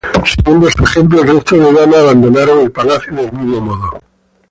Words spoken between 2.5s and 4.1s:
el palacio del mismo modo.